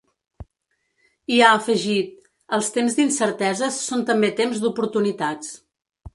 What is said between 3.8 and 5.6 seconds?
són també temps d’oportunitats.